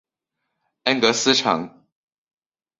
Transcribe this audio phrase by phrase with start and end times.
[0.85, 1.85] 恩格斯城。